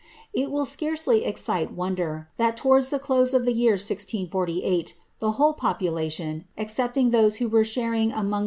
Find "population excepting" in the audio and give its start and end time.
5.53-7.11